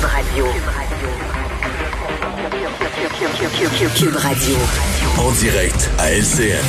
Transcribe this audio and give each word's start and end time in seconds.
Cube 0.00 0.08
Radio. 0.08 0.46
Cube 3.94 4.16
Radio. 4.16 4.56
En 5.18 5.30
direct 5.32 5.90
à 5.98 6.10
LCN. 6.10 6.64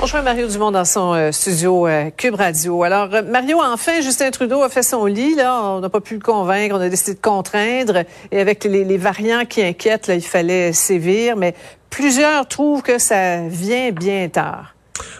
Bonjour 0.00 0.22
Mario 0.22 0.48
Dumont 0.48 0.72
dans 0.72 0.84
son 0.84 1.12
euh, 1.12 1.30
studio 1.30 1.86
euh, 1.86 2.10
Cube 2.16 2.34
Radio. 2.34 2.82
Alors 2.82 3.14
euh, 3.14 3.22
Mario, 3.22 3.60
enfin 3.62 4.00
Justin 4.00 4.32
Trudeau 4.32 4.62
a 4.62 4.70
fait 4.70 4.82
son 4.82 5.06
lit 5.06 5.36
là, 5.36 5.62
on 5.62 5.78
n'a 5.78 5.88
pas 5.88 6.00
pu 6.00 6.14
le 6.14 6.20
convaincre, 6.20 6.74
on 6.76 6.80
a 6.80 6.88
décidé 6.88 7.14
de 7.14 7.20
contraindre 7.20 8.02
et 8.32 8.40
avec 8.40 8.64
les, 8.64 8.82
les 8.82 8.98
variants 8.98 9.44
qui 9.44 9.62
inquiètent, 9.62 10.08
là, 10.08 10.16
il 10.16 10.24
fallait 10.24 10.72
sévir, 10.72 11.36
mais 11.36 11.54
plusieurs 11.90 12.48
trouvent 12.48 12.82
que 12.82 12.98
ça 12.98 13.46
vient 13.46 13.92
bien 13.92 14.28
tard. 14.28 14.74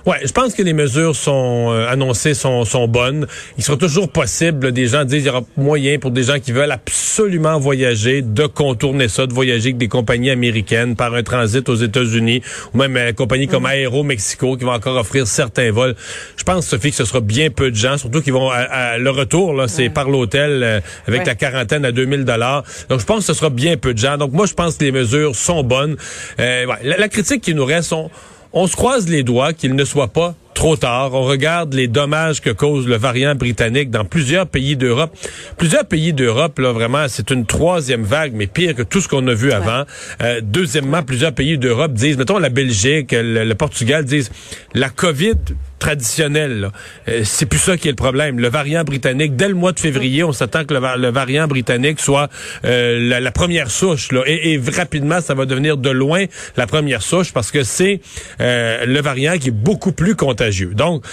Ouais, 0.04 0.18
je 0.25 0.32
pense 0.32 0.54
que 0.54 0.62
les 0.62 0.73
mesures 0.73 1.14
sont 1.14 1.70
euh, 1.70 1.89
annoncées 1.89 2.34
sont, 2.34 2.64
sont 2.64 2.89
bonnes. 2.89 3.27
Il 3.57 3.64
sera 3.64 3.77
toujours 3.77 4.11
possible, 4.11 4.72
des 4.72 4.89
gens 4.89 5.04
disent 5.04 5.22
qu'il 5.22 5.27
y 5.27 5.30
aura 5.30 5.45
moyen 5.57 5.98
pour 5.98 6.11
des 6.11 6.25
gens 6.25 6.39
qui 6.41 6.52
veulent 6.52 6.72
absolument 6.72 7.59
voyager, 7.59 8.21
de 8.22 8.46
contourner 8.46 9.08
ça, 9.08 9.27
de 9.27 9.32
voyager 9.32 9.68
avec 9.68 9.79
des 9.79 9.89
compagnies 9.89 10.30
américaines 10.30 10.96
par 10.96 11.14
un 11.14 11.22
transit 11.22 11.68
aux 11.68 11.77
États-Unis, 11.77 12.43
ou 12.75 12.79
même 12.79 12.96
une 12.96 13.14
compagnie 13.14 13.46
comme 13.46 13.64
mm-hmm. 13.64 13.82
Aero 13.82 14.03
Mexico 14.03 14.57
qui 14.57 14.64
va 14.64 14.72
encore 14.72 14.96
offrir 14.96 15.27
certains 15.27 15.71
vols. 15.71 15.94
Je 16.36 16.44
pense, 16.44 16.66
Sophie, 16.66 16.91
que 16.91 16.96
ce 16.96 17.04
sera 17.04 17.21
bien 17.21 17.50
peu 17.50 17.71
de 17.71 17.77
gens, 17.77 17.96
surtout 17.96 18.22
qui 18.22 18.30
vont 18.30 18.50
à, 18.50 18.99
le 18.99 19.11
retour, 19.11 19.54
là, 19.54 19.68
c'est 19.68 19.89
par 19.89 20.11
l'hôtel 20.11 20.63
euh, 20.63 20.80
avec 21.07 21.27
la 21.27 21.35
quarantaine 21.35 21.85
à 21.85 21.93
2000 21.93 22.25
dollars. 22.25 22.64
Donc, 22.89 23.00
je 23.00 23.07
pense 23.07 23.21
que 23.21 23.25
ce 23.27 23.35
sera 23.35 23.50
bien 23.50 23.77
peu 23.77 23.94
de 23.94 23.99
gens. 23.99 24.18
Donc, 24.18 24.32
moi, 24.32 24.46
je 24.46 24.54
pense 24.54 24.77
que 24.77 24.85
les 24.85 24.93
mesures 24.93 25.36
sont 25.36 25.63
bonnes. 25.63 25.96
Euh, 26.41 26.66
la, 26.82 26.96
la, 26.99 27.08
critique 27.08 27.43
qui 27.43 27.54
nous 27.54 27.64
reste, 27.64 27.93
on, 27.93 28.11
on 28.52 28.66
se 28.66 28.76
croise 28.76 29.08
les 29.08 29.22
doigts 29.22 29.52
qu'il 29.52 29.74
ne 29.74 29.84
soit 29.84 30.08
pas 30.08 30.34
trop 30.54 30.76
tard. 30.76 31.14
On 31.14 31.24
regarde 31.24 31.74
les 31.74 31.88
dommages 31.88 32.41
que 32.41 32.50
cause 32.50 32.86
le 32.86 32.97
variant 32.97 33.34
britannique 33.34 33.91
dans 33.91 34.05
plusieurs 34.05 34.47
pays 34.47 34.77
d'Europe. 34.77 35.16
Plusieurs 35.56 35.86
pays 35.86 36.12
d'Europe, 36.12 36.58
là, 36.58 36.72
vraiment, 36.72 37.06
c'est 37.08 37.30
une 37.30 37.47
troisième 37.47 38.05
vague, 38.05 38.33
mais 38.34 38.47
pire 38.47 38.74
que 38.74 38.83
tout 38.83 39.00
ce 39.00 39.08
qu'on 39.08 39.27
a 39.27 39.34
vu 39.34 39.52
avant. 39.52 39.84
Euh, 40.22 40.40
deuxièmement, 40.42 41.02
plusieurs 41.02 41.32
pays 41.32 41.58
d'Europe 41.58 41.92
disent, 41.92 42.16
mettons 42.16 42.38
la 42.38 42.48
Belgique, 42.48 43.12
le 43.12 43.52
Portugal 43.54 44.04
disent, 44.04 44.30
la 44.74 44.88
COVID 44.88 45.36
traditionnel. 45.78 46.70
Euh, 47.08 47.22
c'est 47.24 47.46
plus 47.46 47.58
ça 47.58 47.77
qui 47.77 47.88
est 47.88 47.90
le 47.90 47.96
problème. 47.96 48.38
Le 48.38 48.48
variant 48.48 48.84
britannique, 48.84 49.34
dès 49.34 49.48
le 49.48 49.55
mois 49.55 49.72
de 49.72 49.80
février, 49.80 50.22
on 50.22 50.32
s'attend 50.32 50.64
que 50.64 50.74
le, 50.74 51.10
variant 51.10 51.48
britannique 51.48 51.98
soit 51.98 52.28
euh, 52.64 53.20
la, 53.20 53.32
première 53.32 53.68
souche. 53.68 54.12
Là, 54.12 54.22
et, 54.27 54.60
rapidement, 54.77 55.20
ça 55.20 55.34
va 55.34 55.44
devenir 55.44 55.77
de 55.77 55.90
loin 55.90 56.27
la 56.56 56.68
première 56.68 57.02
souche 57.02 57.32
parce 57.32 57.50
que 57.50 57.64
c'est 57.64 58.00
le 58.38 59.00
variant 59.00 59.38
qui 59.38 59.48
est 59.48 59.50
beaucoup 59.50 59.92
plus 59.92 60.14
contagieux. 60.14 60.41
Donc, 60.74 61.04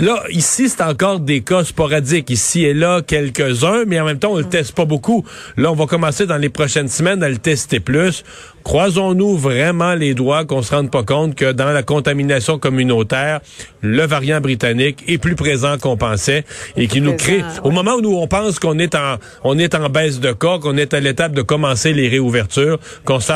Là, 0.00 0.22
ici, 0.30 0.68
c'est 0.68 0.82
encore 0.82 1.18
des 1.18 1.40
cas 1.40 1.64
sporadiques. 1.64 2.30
Ici 2.30 2.64
et 2.64 2.72
là, 2.72 3.02
quelques-uns, 3.02 3.84
mais 3.84 3.98
en 3.98 4.04
même 4.04 4.20
temps, 4.20 4.30
on 4.30 4.38
le 4.38 4.44
teste 4.44 4.72
pas 4.72 4.84
beaucoup. 4.84 5.24
Là, 5.56 5.72
on 5.72 5.74
va 5.74 5.86
commencer 5.86 6.24
dans 6.24 6.36
les 6.36 6.50
prochaines 6.50 6.86
semaines 6.86 7.20
à 7.24 7.28
le 7.28 7.38
tester 7.38 7.80
plus. 7.80 8.22
Croisons-nous 8.62 9.36
vraiment 9.36 9.94
les 9.94 10.14
doigts 10.14 10.44
qu'on 10.44 10.62
se 10.62 10.72
rende 10.72 10.92
pas 10.92 11.02
compte 11.02 11.34
que 11.34 11.50
dans 11.50 11.72
la 11.72 11.82
contamination 11.82 12.60
communautaire, 12.60 13.40
le 13.80 14.06
variant 14.06 14.40
britannique 14.40 15.02
est 15.08 15.18
plus 15.18 15.34
présent 15.34 15.78
qu'on 15.78 15.96
pensait 15.96 16.44
et 16.76 16.86
qui 16.86 17.00
nous 17.00 17.16
crée, 17.16 17.42
au 17.64 17.72
moment 17.72 17.94
où 17.94 18.00
nous, 18.00 18.14
on 18.14 18.28
pense 18.28 18.60
qu'on 18.60 18.78
est 18.78 18.94
en, 18.94 19.16
on 19.42 19.58
est 19.58 19.74
en 19.74 19.88
baisse 19.88 20.20
de 20.20 20.30
cas, 20.30 20.58
qu'on 20.60 20.76
est 20.76 20.94
à 20.94 21.00
l'étape 21.00 21.32
de 21.32 21.42
commencer 21.42 21.92
les 21.92 22.06
réouvertures, 22.08 22.78
qu'on 23.04 23.18
se 23.18 23.32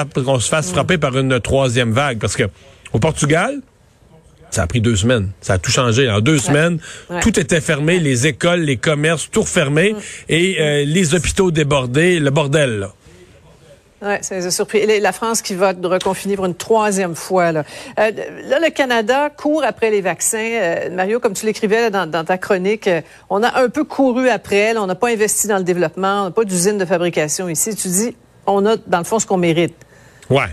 fasse 0.49 0.69
mm. 0.69 0.73
frapper 0.73 0.99
par 0.99 1.19
une 1.19 1.41
troisième 1.41 1.91
vague. 1.91 2.21
Parce 2.21 2.37
que, 2.37 2.45
au 2.93 3.01
Portugal, 3.01 3.63
ça 4.53 4.63
a 4.63 4.67
pris 4.67 4.81
deux 4.81 4.97
semaines. 4.97 5.31
Ça 5.41 5.55
a 5.55 5.59
tout 5.59 5.71
changé. 5.71 6.11
En 6.11 6.21
deux 6.21 6.39
semaines, 6.39 6.79
tout 7.23 7.39
était 7.41 7.61
fermé, 7.61 7.99
les 7.99 8.27
écoles, 8.27 8.61
les 8.61 8.77
commerces, 8.77 9.31
tout 9.31 9.45
fermé, 9.45 9.95
mm. 9.95 9.97
et 10.29 10.57
euh, 10.61 10.85
les 10.85 11.15
hôpitaux 11.15 11.51
débordés, 11.51 12.21
le 12.21 12.31
bordel. 12.31 12.81
Là. 12.81 12.93
Oui, 14.05 14.15
ça 14.21 14.35
les 14.35 14.47
a 14.47 14.51
surpris. 14.51 15.01
la 15.01 15.13
France 15.13 15.43
qui 15.43 15.55
va 15.55 15.73
reconfiner 15.73 16.37
pour 16.37 16.45
une 16.45 16.57
troisième 16.57 17.15
fois. 17.15 17.53
Là, 17.53 17.65
euh, 17.99 18.11
là 18.45 18.59
le 18.59 18.71
Canada 18.71 19.31
court 19.31 19.63
après 19.65 19.91
les 19.91 20.01
vaccins. 20.01 20.39
Euh, 20.39 20.91
Mario, 20.91 21.19
comme 21.19 21.35
tu 21.35 21.47
l'écrivais 21.47 21.91
dans, 21.91 22.11
dans, 22.11 22.25
ta 22.25 22.37
chronique, 22.37 22.91
on 23.31 23.43
a 23.43 23.61
un 23.63 23.69
peu 23.69 23.85
couru 23.85 24.29
après. 24.29 24.77
on 24.77 24.87
n'a 24.87 24.97
pas 24.97 25.11
investi 25.11 25.47
dans 25.47 25.59
le 25.59 25.65
développement. 25.65 26.23
On 26.23 26.25
n'a 26.25 26.31
pas 26.31 26.45
d'usine 26.45 26.79
de 26.79 26.85
fabrication 26.85 27.49
ici. 27.49 27.75
Tu 27.77 27.89
dis, 27.89 28.17
on 28.47 28.67
a 28.67 28.77
dans 28.77 28.99
le 28.99 29.05
fond 29.05 29.19
ce 29.19 29.27
qu'on 29.27 29.39
mérite. 29.39 29.77
Ouais. 30.31 30.49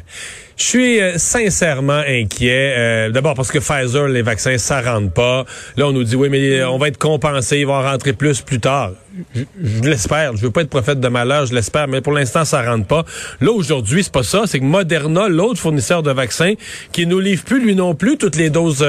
Je 0.59 0.65
suis 0.65 0.99
euh, 0.99 1.17
sincèrement 1.17 2.03
inquiet. 2.05 2.73
Euh, 2.77 3.09
d'abord 3.11 3.33
parce 3.33 3.49
que 3.49 3.59
Pfizer, 3.59 4.09
les 4.09 4.21
vaccins, 4.21 4.57
ça 4.57 4.81
rentre 4.81 5.13
pas. 5.13 5.45
Là, 5.77 5.87
on 5.87 5.93
nous 5.93 6.03
dit 6.03 6.17
oui, 6.17 6.27
mais 6.27 6.59
euh, 6.59 6.69
on 6.69 6.77
va 6.77 6.89
être 6.89 6.97
compensé, 6.97 7.59
ils 7.59 7.65
vont 7.65 7.81
rentrer 7.81 8.11
plus 8.11 8.41
plus 8.41 8.59
tard. 8.59 8.91
Je, 9.33 9.43
l'espère. 9.83 10.35
Je 10.35 10.41
veux 10.41 10.51
pas 10.51 10.61
être 10.61 10.69
prophète 10.69 10.99
de 10.99 11.07
malheur, 11.07 11.45
je 11.45 11.53
l'espère, 11.53 11.87
mais 11.87 12.01
pour 12.01 12.11
l'instant, 12.11 12.43
ça 12.43 12.61
rentre 12.61 12.87
pas. 12.87 13.05
Là, 13.39 13.51
aujourd'hui, 13.53 14.03
c'est 14.03 14.11
pas 14.11 14.23
ça. 14.23 14.43
C'est 14.47 14.59
que 14.59 14.65
Moderna, 14.65 15.29
l'autre 15.29 15.59
fournisseur 15.61 16.03
de 16.03 16.11
vaccins, 16.11 16.55
qui 16.91 17.07
nous 17.07 17.19
livre 17.19 17.43
plus, 17.45 17.63
lui 17.63 17.75
non 17.75 17.95
plus, 17.95 18.17
toutes 18.17 18.35
les 18.35 18.49
doses 18.49 18.85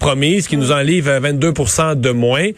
promises, 0.00 0.48
qui 0.48 0.56
nous 0.56 0.72
en 0.72 0.80
livre 0.80 1.10
22% 1.20 2.00
de 2.00 2.10
moins. 2.10 2.50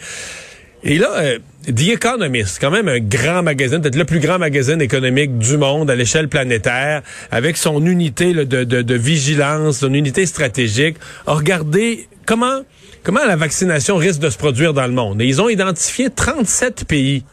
Et 0.87 0.99
là, 0.99 1.11
euh, 1.17 1.39
The 1.67 1.89
Economist, 1.95 2.59
quand 2.61 2.71
même 2.71 2.89
un 2.89 3.01
grand 3.01 3.43
magazine, 3.43 3.81
peut-être 3.81 3.97
le 3.97 4.05
plus 4.05 4.21
grand 4.21 4.39
magazine 4.39 4.81
économique 4.81 5.37
du 5.37 5.57
monde 5.57 5.91
à 5.91 5.97
l'échelle 5.97 6.29
planétaire, 6.29 7.03
avec 7.33 7.57
son 7.57 7.85
unité 7.85 8.33
de, 8.33 8.45
de, 8.45 8.83
de, 8.83 8.95
vigilance, 8.95 9.79
son 9.79 9.93
unité 9.93 10.27
stratégique, 10.27 10.97
a 11.27 11.35
regardé 11.35 12.09
comment, 12.25 12.61
comment 13.03 13.25
la 13.25 13.35
vaccination 13.35 13.97
risque 13.97 14.21
de 14.21 14.31
se 14.31 14.39
produire 14.39 14.75
dans 14.75 14.87
le 14.87 14.93
monde. 14.93 15.21
Et 15.21 15.27
ils 15.27 15.43
ont 15.43 15.49
identifié 15.49 16.09
37 16.09 16.85
pays 16.85 17.25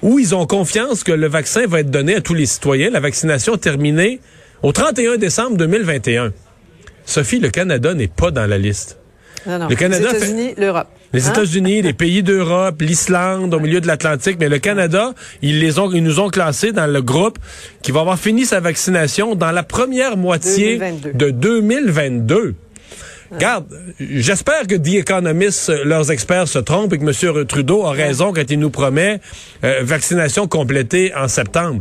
où 0.00 0.20
ils 0.20 0.34
ont 0.34 0.46
confiance 0.46 1.02
que 1.02 1.12
le 1.12 1.26
vaccin 1.26 1.66
va 1.66 1.80
être 1.80 1.90
donné 1.90 2.14
à 2.14 2.20
tous 2.20 2.34
les 2.34 2.46
citoyens, 2.46 2.90
la 2.90 3.00
vaccination 3.00 3.56
terminée 3.56 4.20
au 4.62 4.70
31 4.70 5.16
décembre 5.16 5.56
2021. 5.56 6.32
Sophie, 7.04 7.40
le 7.40 7.50
Canada 7.50 7.94
n'est 7.94 8.06
pas 8.06 8.30
dans 8.30 8.46
la 8.46 8.58
liste. 8.58 8.98
Non, 9.46 9.58
non. 9.58 9.68
Le 9.68 9.74
Canada 9.74 10.10
les 10.12 10.16
États-Unis, 10.16 10.54
l'Europe. 10.56 10.88
Les 11.16 11.28
hein? 11.28 11.32
États-Unis, 11.32 11.80
les 11.80 11.94
pays 11.94 12.22
d'Europe, 12.22 12.82
l'Islande, 12.82 13.54
au 13.54 13.58
milieu 13.58 13.80
de 13.80 13.86
l'Atlantique, 13.86 14.36
mais 14.38 14.50
le 14.50 14.58
Canada, 14.58 15.14
ils 15.40 15.60
les 15.60 15.78
ont, 15.78 15.90
ils 15.90 16.02
nous 16.02 16.20
ont 16.20 16.28
classés 16.28 16.72
dans 16.72 16.86
le 16.86 17.00
groupe 17.00 17.38
qui 17.80 17.90
va 17.90 18.00
avoir 18.00 18.18
fini 18.18 18.44
sa 18.44 18.60
vaccination 18.60 19.34
dans 19.34 19.50
la 19.50 19.62
première 19.62 20.18
moitié 20.18 20.78
de 21.14 21.30
2022. 21.30 22.54
Regarde, 23.32 23.64
j'espère 23.98 24.66
que 24.66 24.74
The 24.74 24.96
Economist, 24.96 25.72
leurs 25.86 26.10
experts 26.10 26.48
se 26.48 26.58
trompent 26.58 26.92
et 26.92 26.98
que 26.98 27.04
M. 27.04 27.46
Trudeau 27.46 27.86
a 27.86 27.92
raison 27.92 28.34
quand 28.34 28.50
il 28.50 28.58
nous 28.58 28.68
promet 28.68 29.20
euh, 29.64 29.80
vaccination 29.84 30.46
complétée 30.46 31.14
en 31.14 31.28
septembre. 31.28 31.80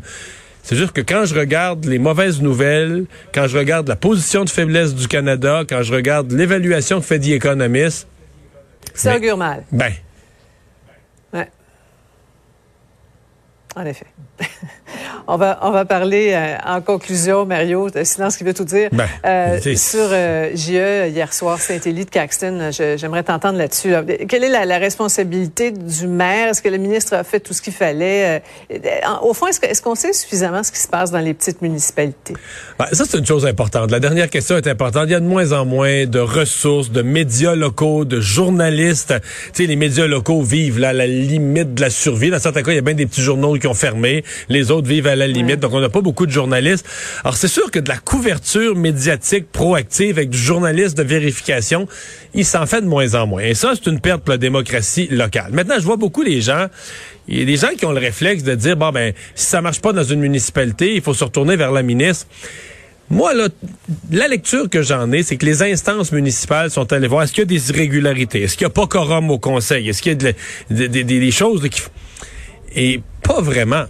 C'est 0.63 0.77
juste 0.77 0.93
que 0.93 1.01
quand 1.01 1.25
je 1.25 1.35
regarde 1.35 1.83
les 1.83 1.99
mauvaises 1.99 2.41
nouvelles, 2.41 3.03
quand 3.33 3.47
je 3.47 3.57
regarde 3.57 3.89
la 3.89 3.97
position 3.97 4.45
de 4.45 4.49
faiblesse 4.49 4.95
du 4.95 5.09
Canada, 5.09 5.63
quand 5.67 5.83
je 5.83 5.93
regarde 5.93 6.31
l'évaluation 6.31 7.01
que 7.01 7.05
fait 7.05 7.19
The 7.19 7.31
Economist, 7.31 8.07
ça 8.95 9.15
augure 9.15 9.37
mal. 9.37 9.63
Ben. 9.71 9.91
En 13.75 13.85
effet. 13.85 14.05
On 15.27 15.37
va, 15.37 15.59
on 15.63 15.71
va 15.71 15.85
parler 15.85 16.33
euh, 16.33 16.55
en 16.65 16.81
conclusion, 16.81 17.45
Mario, 17.45 17.89
silence 18.03 18.37
qui 18.37 18.43
veut 18.43 18.53
tout 18.53 18.63
dire. 18.63 18.89
Ben, 18.91 19.07
euh, 19.25 19.59
sur 19.75 20.07
euh, 20.11 20.51
JE 20.53 21.09
hier 21.09 21.33
soir, 21.33 21.59
Saint-Élie 21.59 22.05
de 22.05 22.09
Caxton, 22.11 22.69
j'aimerais 22.71 23.23
t'entendre 23.23 23.57
là-dessus. 23.57 23.93
Quelle 24.27 24.43
est 24.43 24.65
la, 24.65 24.77
responsabilité 24.77 25.71
du 25.71 26.07
maire? 26.07 26.49
Est-ce 26.49 26.61
que 26.61 26.69
le 26.69 26.77
ministre 26.77 27.15
a 27.15 27.23
fait 27.23 27.39
tout 27.39 27.53
ce 27.53 27.61
qu'il 27.61 27.73
fallait? 27.73 28.43
au 29.23 29.33
fond, 29.33 29.47
est-ce 29.47 29.81
qu'on 29.81 29.95
sait 29.95 30.13
suffisamment 30.13 30.61
ce 30.63 30.71
qui 30.71 30.79
se 30.79 30.87
passe 30.87 31.11
dans 31.11 31.19
les 31.19 31.33
petites 31.33 31.61
municipalités? 31.61 32.35
Ben, 32.77 32.85
ça, 32.91 33.05
c'est 33.07 33.17
une 33.17 33.25
chose 33.25 33.45
importante. 33.45 33.89
La 33.89 33.99
dernière 33.99 34.29
question 34.29 34.57
est 34.57 34.67
importante. 34.67 35.05
Il 35.07 35.11
y 35.11 35.15
a 35.15 35.19
de 35.19 35.25
moins 35.25 35.53
en 35.53 35.65
moins 35.65 36.05
de 36.05 36.19
ressources, 36.19 36.91
de 36.91 37.01
médias 37.01 37.55
locaux, 37.55 38.05
de 38.05 38.19
journalistes. 38.19 39.13
Tu 39.53 39.63
sais, 39.63 39.65
les 39.65 39.75
médias 39.75 40.05
locaux 40.05 40.43
vivent 40.43 40.79
là, 40.79 40.89
à 40.89 40.93
la 40.93 41.07
limite 41.07 41.73
de 41.73 41.81
la 41.81 41.89
survie. 41.89 42.29
Dans 42.29 42.39
certains 42.39 42.61
cas, 42.61 42.71
il 42.71 42.75
y 42.75 42.79
a 42.79 42.81
bien 42.81 42.93
des 42.93 43.07
petits 43.07 43.23
journaux 43.23 43.49
qui 43.65 43.67
ont 43.67 43.73
fermé. 43.73 44.23
Les 44.47 44.69
autres 44.69 44.87
vivent 44.87 45.07
à 45.07 45.15
la 45.15 45.25
limite. 45.25 45.59
Donc, 45.59 45.73
on 45.73 45.79
n'a 45.79 45.89
pas 45.89 46.01
beaucoup 46.01 46.27
de 46.27 46.31
journalistes. 46.31 46.85
Alors, 47.23 47.35
c'est 47.35 47.47
sûr 47.47 47.71
que 47.71 47.79
de 47.79 47.89
la 47.89 47.97
couverture 47.97 48.75
médiatique 48.75 49.51
proactive 49.51 50.19
avec 50.19 50.29
du 50.29 50.37
journaliste 50.37 50.95
de 50.95 51.01
vérification, 51.01 51.87
il 52.35 52.45
s'en 52.45 52.67
fait 52.67 52.81
de 52.81 52.85
moins 52.85 53.15
en 53.15 53.25
moins. 53.25 53.41
Et 53.41 53.55
ça, 53.55 53.73
c'est 53.73 53.89
une 53.89 53.99
perte 53.99 54.21
pour 54.21 54.31
la 54.31 54.37
démocratie 54.37 55.07
locale. 55.09 55.51
Maintenant, 55.51 55.75
je 55.79 55.83
vois 55.83 55.97
beaucoup 55.97 56.21
les 56.21 56.41
gens 56.41 56.67
il 57.27 57.39
y 57.39 57.41
a 57.41 57.45
des 57.45 57.57
gens 57.57 57.69
qui 57.75 57.85
ont 57.87 57.91
le 57.91 57.99
réflexe 57.99 58.43
de 58.43 58.53
dire 58.53 58.77
bon 58.77 58.91
ben 58.91 59.11
si 59.33 59.47
ça 59.47 59.59
marche 59.59 59.81
pas 59.81 59.93
dans 59.93 60.03
une 60.03 60.19
municipalité, 60.19 60.93
il 60.93 61.01
faut 61.01 61.15
se 61.15 61.23
retourner 61.23 61.55
vers 61.55 61.71
la 61.71 61.81
ministre. 61.81 62.27
Moi, 63.09 63.33
là, 63.33 63.47
la 64.11 64.27
lecture 64.27 64.69
que 64.69 64.83
j'en 64.83 65.11
ai, 65.11 65.23
c'est 65.23 65.35
que 65.35 65.45
les 65.45 65.63
instances 65.63 66.11
municipales 66.11 66.69
sont 66.69 66.93
allées 66.93 67.07
voir 67.07 67.23
est-ce 67.23 67.33
qu'il 67.33 67.41
y 67.41 67.43
a 67.43 67.45
des 67.45 67.71
irrégularités, 67.71 68.43
est-ce 68.43 68.57
qu'il 68.57 68.65
n'y 68.65 68.71
a 68.71 68.73
pas 68.73 68.85
quorum 68.85 69.31
au 69.31 69.39
conseil, 69.39 69.89
est-ce 69.89 70.03
qu'il 70.03 70.21
y 70.21 70.83
a 70.83 70.87
des 70.87 71.31
choses 71.31 71.67
qui... 71.69 71.81
Et 72.75 73.01
pas 73.23 73.41
vraiment. 73.41 73.85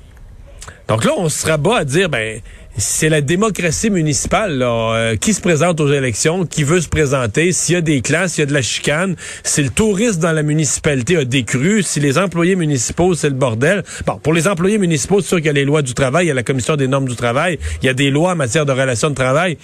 Donc 0.87 1.03
là, 1.03 1.11
on 1.17 1.29
se 1.29 1.45
rabat 1.47 1.77
à 1.77 1.83
dire, 1.83 2.09
ben, 2.09 2.41
c'est 2.77 3.09
la 3.09 3.21
démocratie 3.21 3.89
municipale 3.89 4.57
là, 4.57 5.15
qui 5.15 5.33
se 5.33 5.41
présente 5.41 5.79
aux 5.79 5.91
élections, 5.91 6.45
qui 6.45 6.63
veut 6.63 6.81
se 6.81 6.89
présenter. 6.89 7.53
S'il 7.53 7.75
y 7.75 7.77
a 7.77 7.81
des 7.81 8.01
classes, 8.01 8.33
s'il 8.33 8.41
y 8.41 8.43
a 8.43 8.47
de 8.47 8.53
la 8.53 8.61
chicane, 8.61 9.15
si 9.43 9.63
le 9.63 9.69
tourisme 9.69 10.19
dans 10.19 10.33
la 10.33 10.43
municipalité 10.43 11.17
a 11.17 11.25
décru, 11.25 11.83
si 11.83 11.99
les 11.99 12.17
employés 12.17 12.55
municipaux, 12.55 13.15
c'est 13.15 13.29
le 13.29 13.35
bordel. 13.35 13.83
Bon, 14.05 14.19
pour 14.21 14.33
les 14.33 14.47
employés 14.47 14.77
municipaux, 14.77 15.21
c'est 15.21 15.27
sûr 15.29 15.37
qu'il 15.37 15.47
y 15.47 15.49
a 15.49 15.53
les 15.53 15.65
lois 15.65 15.81
du 15.81 15.93
travail, 15.93 16.25
il 16.25 16.27
y 16.27 16.31
a 16.31 16.35
la 16.35 16.43
commission 16.43 16.75
des 16.75 16.87
normes 16.87 17.07
du 17.07 17.15
travail, 17.15 17.59
il 17.81 17.85
y 17.85 17.89
a 17.89 17.93
des 17.93 18.11
lois 18.11 18.33
en 18.33 18.35
matière 18.35 18.65
de 18.65 18.73
relations 18.73 19.09
de 19.09 19.15
travail. 19.15 19.57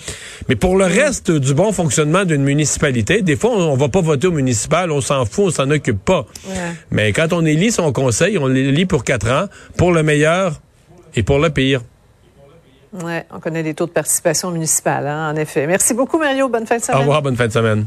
Mais 0.47 0.55
pour 0.55 0.77
le 0.77 0.85
reste 0.85 1.31
du 1.31 1.53
bon 1.53 1.73
fonctionnement 1.73 2.23
d'une 2.23 2.43
municipalité, 2.43 3.21
des 3.21 3.35
fois, 3.35 3.51
on, 3.51 3.75
va 3.75 3.89
pas 3.89 4.01
voter 4.01 4.27
au 4.27 4.31
municipal, 4.31 4.89
on 4.89 5.01
s'en 5.01 5.25
fout, 5.25 5.45
on 5.47 5.51
s'en 5.51 5.69
occupe 5.69 6.03
pas. 6.03 6.25
Mais 6.91 7.11
quand 7.11 7.33
on 7.33 7.45
élit 7.45 7.71
son 7.71 7.91
conseil, 7.91 8.37
on 8.37 8.47
l'élit 8.47 8.85
pour 8.85 9.03
quatre 9.03 9.29
ans, 9.29 9.47
pour 9.75 9.91
le 9.91 10.01
meilleur 10.01 10.61
et 11.15 11.23
pour 11.23 11.39
le 11.39 11.49
pire. 11.49 11.81
Oui, 12.93 13.13
on 13.31 13.39
connaît 13.39 13.63
les 13.63 13.73
taux 13.73 13.85
de 13.85 13.91
participation 13.91 14.51
municipale, 14.51 15.07
hein, 15.07 15.31
en 15.31 15.35
effet. 15.37 15.65
Merci 15.65 15.93
beaucoup, 15.93 16.17
Mario. 16.17 16.49
Bonne 16.49 16.67
fin 16.67 16.77
de 16.77 16.83
semaine. 16.83 16.97
Au 16.97 17.01
revoir, 17.01 17.21
bonne 17.21 17.37
fin 17.37 17.47
de 17.47 17.53
semaine. 17.53 17.85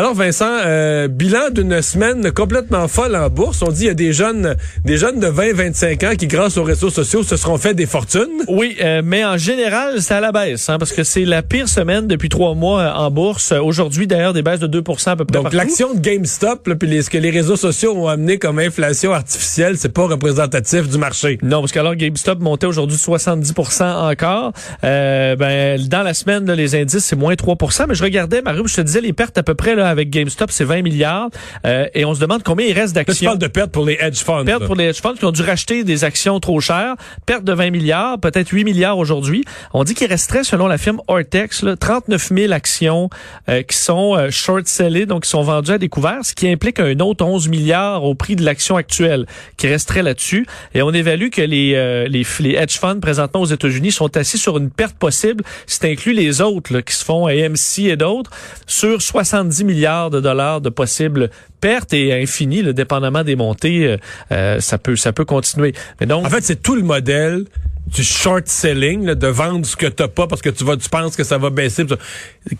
Alors 0.00 0.14
Vincent, 0.14 0.48
euh, 0.64 1.08
bilan 1.08 1.50
d'une 1.52 1.82
semaine 1.82 2.32
complètement 2.32 2.88
folle 2.88 3.14
en 3.14 3.28
bourse. 3.28 3.60
On 3.60 3.68
dit 3.70 3.80
qu'il 3.80 3.86
y 3.88 3.90
a 3.90 3.94
des 3.94 4.14
jeunes, 4.14 4.56
des 4.82 4.96
jeunes 4.96 5.20
de 5.20 5.26
20-25 5.26 6.06
ans 6.06 6.16
qui, 6.16 6.26
grâce 6.26 6.56
aux 6.56 6.62
réseaux 6.62 6.88
sociaux, 6.88 7.22
se 7.22 7.36
seront 7.36 7.58
fait 7.58 7.74
des 7.74 7.84
fortunes. 7.84 8.22
Oui, 8.48 8.78
euh, 8.80 9.02
mais 9.04 9.26
en 9.26 9.36
général, 9.36 10.00
c'est 10.00 10.14
à 10.14 10.20
la 10.20 10.32
baisse, 10.32 10.70
hein, 10.70 10.78
parce 10.78 10.92
que 10.92 11.04
c'est 11.04 11.26
la 11.26 11.42
pire 11.42 11.68
semaine 11.68 12.06
depuis 12.06 12.30
trois 12.30 12.54
mois 12.54 12.80
euh, 12.80 12.92
en 12.94 13.10
bourse. 13.10 13.52
Aujourd'hui, 13.52 14.06
d'ailleurs, 14.06 14.32
des 14.32 14.40
baisses 14.40 14.60
de 14.60 14.80
2% 14.80 15.10
à 15.10 15.16
peu 15.16 15.26
près 15.26 15.38
Donc 15.38 15.52
l'action 15.52 15.92
de 15.92 16.00
GameStop, 16.00 16.66
là, 16.66 16.76
puis 16.76 17.02
ce 17.02 17.10
que 17.10 17.18
les 17.18 17.28
réseaux 17.28 17.56
sociaux 17.56 17.94
ont 17.94 18.08
amené 18.08 18.38
comme 18.38 18.58
inflation 18.58 19.12
artificielle, 19.12 19.76
c'est 19.76 19.92
pas 19.92 20.06
représentatif 20.06 20.88
du 20.88 20.96
marché. 20.96 21.38
Non, 21.42 21.60
parce 21.60 21.72
qu'alors 21.72 21.94
GameStop 21.94 22.40
montait 22.40 22.66
aujourd'hui 22.66 22.96
70% 22.96 24.10
encore. 24.10 24.54
ben 24.82 25.78
dans 25.88 26.02
la 26.02 26.14
semaine, 26.14 26.50
les 26.50 26.74
indices 26.74 27.04
c'est 27.04 27.16
moins 27.16 27.34
3% 27.34 27.84
Mais 27.86 27.94
je 27.94 28.02
regardais, 28.02 28.40
Marie, 28.40 28.62
je 28.64 28.76
te 28.76 28.80
disais 28.80 29.02
les 29.02 29.12
pertes 29.12 29.36
à 29.36 29.42
peu 29.42 29.54
près 29.54 29.74
avec 29.90 30.10
GameStop, 30.10 30.50
c'est 30.50 30.64
20 30.64 30.82
milliards. 30.82 31.28
Euh, 31.66 31.86
et 31.94 32.04
on 32.04 32.14
se 32.14 32.20
demande 32.20 32.42
combien 32.42 32.66
il 32.66 32.72
reste 32.72 32.94
d'actions. 32.94 33.14
Tu 33.14 33.24
parles 33.24 33.38
de 33.38 33.46
pertes 33.46 33.72
pour 33.72 33.84
les 33.84 33.98
hedge 34.00 34.22
funds. 34.22 34.44
Pertes 34.44 34.66
pour 34.66 34.76
les 34.76 34.84
hedge 34.84 35.00
funds 35.00 35.14
qui 35.14 35.24
ont 35.24 35.32
dû 35.32 35.42
racheter 35.42 35.84
des 35.84 36.04
actions 36.04 36.40
trop 36.40 36.60
chères. 36.60 36.94
Perte 37.26 37.44
de 37.44 37.52
20 37.52 37.70
milliards, 37.70 38.18
peut-être 38.18 38.50
8 38.50 38.64
milliards 38.64 38.98
aujourd'hui. 38.98 39.44
On 39.74 39.84
dit 39.84 39.94
qu'il 39.94 40.08
resterait, 40.08 40.44
selon 40.44 40.66
la 40.66 40.78
firme 40.78 41.00
Ortex, 41.08 41.62
là, 41.62 41.76
39 41.76 42.30
000 42.34 42.52
actions 42.52 43.10
euh, 43.48 43.62
qui 43.62 43.76
sont 43.76 44.16
euh, 44.16 44.30
short-sellées, 44.30 45.06
donc 45.06 45.24
qui 45.24 45.30
sont 45.30 45.42
vendues 45.42 45.72
à 45.72 45.78
découvert, 45.78 46.18
ce 46.22 46.34
qui 46.34 46.48
implique 46.48 46.80
un 46.80 46.98
autre 47.00 47.24
11 47.24 47.48
milliards 47.48 48.04
au 48.04 48.14
prix 48.14 48.36
de 48.36 48.44
l'action 48.44 48.76
actuelle 48.76 49.26
qui 49.56 49.66
resterait 49.66 50.02
là-dessus. 50.02 50.46
Et 50.74 50.82
on 50.82 50.92
évalue 50.92 51.30
que 51.30 51.42
les, 51.42 52.06
les, 52.08 52.24
les, 52.40 52.54
hedge 52.54 52.78
funds 52.78 53.00
présentement 53.00 53.40
aux 53.40 53.46
États-Unis 53.46 53.92
sont 53.92 54.16
assis 54.16 54.38
sur 54.38 54.56
une 54.58 54.70
perte 54.70 54.96
possible, 54.96 55.44
c'est 55.66 55.90
inclus 55.90 56.12
les 56.12 56.40
autres 56.40 56.72
là, 56.72 56.82
qui 56.82 56.94
se 56.94 57.04
font 57.04 57.26
AMC 57.26 57.78
et 57.78 57.96
d'autres, 57.96 58.30
sur 58.66 59.02
70 59.02 59.64
milliards 59.70 60.10
de 60.10 60.20
dollars 60.20 60.60
de 60.60 60.68
possibles 60.68 61.30
pertes 61.60 61.92
et 61.92 62.12
infinies, 62.12 62.62
le 62.62 62.74
dépendamment 62.74 63.24
des 63.24 63.36
montées, 63.36 63.86
euh, 63.86 63.96
euh, 64.32 64.60
ça 64.60 64.78
peut 64.78 64.96
ça 64.96 65.12
peut 65.12 65.24
continuer. 65.24 65.74
Mais 66.00 66.06
donc, 66.06 66.26
en 66.26 66.30
fait, 66.30 66.42
c'est 66.42 66.62
tout 66.62 66.74
le 66.74 66.82
modèle 66.82 67.44
du 67.86 68.04
short 68.04 68.46
selling, 68.46 69.14
de 69.14 69.26
vendre 69.26 69.66
ce 69.66 69.76
que 69.76 69.86
t'as 69.86 70.08
pas 70.08 70.26
parce 70.26 70.42
que 70.42 70.50
tu 70.50 70.64
vas, 70.64 70.76
tu 70.76 70.88
penses 70.88 71.16
que 71.16 71.24
ça 71.24 71.38
va 71.38 71.50
baisser, 71.50 71.84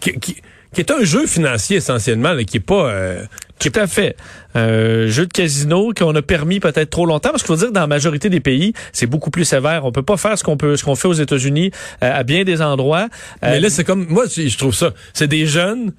qui, 0.00 0.18
qui, 0.18 0.36
est 0.76 0.90
un 0.90 1.04
jeu 1.04 1.26
financier 1.26 1.76
essentiellement, 1.76 2.36
qui 2.44 2.58
est 2.58 2.60
pas. 2.60 2.90
Euh, 2.90 3.24
tout 3.58 3.72
à 3.74 3.86
fait. 3.86 4.16
Un 4.54 5.06
jeu 5.06 5.26
de 5.26 5.32
casino 5.32 5.92
qu'on 5.94 6.14
a 6.14 6.22
permis 6.22 6.60
peut-être 6.60 6.88
trop 6.88 7.04
longtemps, 7.04 7.28
parce 7.28 7.42
qu'il 7.42 7.48
faut 7.48 7.58
dire 7.58 7.68
que 7.68 7.74
dans 7.74 7.82
la 7.82 7.86
majorité 7.86 8.30
des 8.30 8.40
pays, 8.40 8.72
c'est 8.94 9.06
beaucoup 9.06 9.30
plus 9.30 9.44
sévère. 9.44 9.84
On 9.84 9.92
peut 9.92 10.02
pas 10.02 10.16
faire 10.16 10.38
ce 10.38 10.42
qu'on 10.42 10.56
peut, 10.56 10.76
ce 10.76 10.84
qu'on 10.84 10.94
fait 10.94 11.08
aux 11.08 11.12
États-Unis 11.12 11.70
à 12.00 12.22
bien 12.22 12.44
des 12.44 12.62
endroits. 12.62 13.08
Mais 13.42 13.60
là, 13.60 13.68
c'est 13.68 13.84
comme 13.84 14.06
moi, 14.08 14.24
je 14.34 14.56
trouve 14.56 14.74
ça. 14.74 14.94
C'est 15.12 15.28
des 15.28 15.46
jeunes 15.46 15.92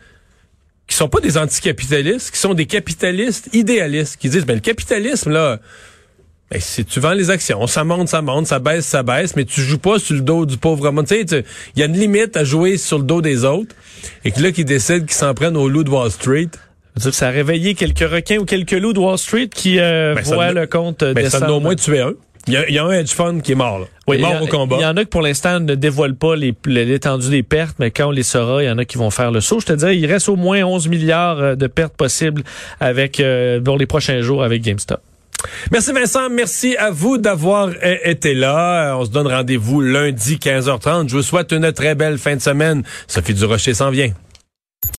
qui 0.91 0.97
sont 0.97 1.07
pas 1.07 1.21
des 1.21 1.38
anticapitalistes, 1.38 2.31
qui 2.31 2.38
sont 2.38 2.53
des 2.53 2.65
capitalistes 2.65 3.47
idéalistes, 3.53 4.17
qui 4.17 4.27
disent, 4.27 4.45
ben, 4.45 4.55
le 4.55 4.59
capitalisme, 4.59 5.31
là, 5.31 5.59
ben, 6.51 6.59
si 6.59 6.83
tu 6.83 6.99
vends 6.99 7.13
les 7.13 7.29
actions, 7.29 7.65
ça 7.65 7.85
monte, 7.85 8.09
ça 8.09 8.21
monte, 8.21 8.47
ça 8.47 8.59
baisse, 8.59 8.85
ça 8.85 9.01
baisse, 9.01 9.38
mais 9.38 9.45
tu 9.45 9.61
joues 9.61 9.77
pas 9.77 9.99
sur 9.99 10.15
le 10.15 10.21
dos 10.21 10.45
du 10.45 10.57
pauvre 10.57 10.91
monde. 10.91 11.07
Tu 11.07 11.25
sais, 11.25 11.45
il 11.75 11.79
y 11.79 11.83
a 11.83 11.85
une 11.85 11.97
limite 11.97 12.35
à 12.35 12.43
jouer 12.43 12.75
sur 12.75 12.97
le 12.97 13.05
dos 13.05 13.21
des 13.21 13.45
autres. 13.45 13.73
Et 14.25 14.31
que 14.31 14.41
là, 14.41 14.51
qui 14.51 14.65
décident 14.65 15.05
qu'ils 15.05 15.11
s'en 15.11 15.33
prennent 15.33 15.55
au 15.55 15.69
loup 15.69 15.85
de 15.85 15.89
Wall 15.89 16.11
Street. 16.11 16.49
Ça 16.97 17.29
a 17.29 17.31
réveillé 17.31 17.73
quelques 17.73 17.99
requins 17.99 18.39
ou 18.39 18.44
quelques 18.44 18.71
loups 18.71 18.91
de 18.91 18.99
Wall 18.99 19.17
Street 19.17 19.47
qui 19.47 19.79
euh, 19.79 20.13
ben, 20.13 20.23
voient 20.23 20.51
le 20.51 20.67
compte 20.67 21.05
ben, 21.05 21.29
Ça 21.29 21.37
a 21.37 21.51
au 21.51 21.61
moins 21.61 21.75
tué 21.75 22.01
un. 22.01 22.15
Il 22.47 22.53
y, 22.53 22.79
a, 22.79 22.85
un 22.85 22.91
hedge 22.91 23.11
fund 23.11 23.41
qui 23.41 23.51
est 23.51 23.55
mort, 23.55 23.79
là. 23.79 23.85
Oui, 24.07 24.17
mort 24.19 24.41
au 24.41 24.47
combat. 24.47 24.77
Il 24.79 24.81
y 24.81 24.85
en 24.85 24.97
a 24.97 25.01
qui, 25.01 25.09
pour 25.09 25.21
l'instant, 25.21 25.59
ne 25.59 25.75
dévoilent 25.75 26.15
pas 26.15 26.35
l'étendue 26.35 27.29
des 27.29 27.43
pertes, 27.43 27.75
mais 27.79 27.91
quand 27.91 28.07
on 28.07 28.11
les 28.11 28.23
saura, 28.23 28.63
il 28.63 28.65
y 28.65 28.69
en 28.69 28.77
a 28.77 28.85
qui 28.85 28.97
vont 28.97 29.11
faire 29.11 29.31
le 29.31 29.41
saut. 29.41 29.59
Je 29.59 29.67
te 29.67 29.73
dirais, 29.73 29.97
il 29.97 30.05
reste 30.07 30.27
au 30.27 30.35
moins 30.35 30.63
11 30.63 30.88
milliards 30.88 31.39
euh, 31.39 31.55
de 31.55 31.67
pertes 31.67 31.93
possibles 31.93 32.43
avec, 32.79 33.19
euh, 33.19 33.61
pour 33.61 33.77
les 33.77 33.85
prochains 33.85 34.21
jours 34.21 34.43
avec 34.43 34.63
GameStop. 34.63 34.99
Merci 35.71 35.91
Vincent, 35.91 36.29
merci 36.29 36.75
à 36.77 36.91
vous 36.91 37.17
d'avoir 37.17 37.67
euh, 37.67 37.95
été 38.03 38.33
là. 38.33 38.95
On 38.97 39.05
se 39.05 39.11
donne 39.11 39.27
rendez-vous 39.27 39.81
lundi 39.81 40.35
15h30. 40.35 41.09
Je 41.09 41.15
vous 41.15 41.23
souhaite 41.23 41.51
une 41.51 41.71
très 41.71 41.95
belle 41.95 42.17
fin 42.17 42.35
de 42.35 42.41
semaine. 42.41 42.83
Sophie 43.07 43.33
Durocher 43.33 43.73
s'en 43.73 43.89
vient. 43.91 44.11